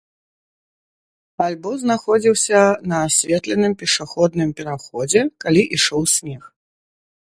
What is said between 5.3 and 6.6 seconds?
калі ішоў снег.